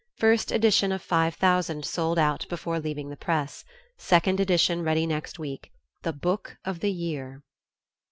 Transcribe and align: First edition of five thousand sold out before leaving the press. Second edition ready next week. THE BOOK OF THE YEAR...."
First 0.17 0.51
edition 0.51 0.91
of 0.91 1.03
five 1.03 1.35
thousand 1.35 1.85
sold 1.85 2.17
out 2.17 2.47
before 2.49 2.79
leaving 2.79 3.09
the 3.11 3.15
press. 3.15 3.63
Second 3.99 4.39
edition 4.39 4.81
ready 4.81 5.05
next 5.05 5.37
week. 5.37 5.71
THE 6.01 6.11
BOOK 6.11 6.57
OF 6.65 6.79
THE 6.79 6.91
YEAR...." 6.91 7.43